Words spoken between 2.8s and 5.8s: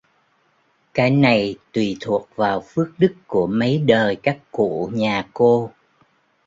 đức của mấy đời các cụ nhà cô